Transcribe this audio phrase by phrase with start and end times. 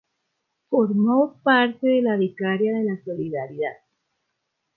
[0.71, 3.77] Formó parte de la Vicaría de la Solidaridad.